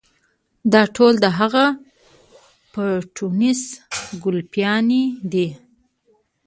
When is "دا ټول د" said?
0.73-1.25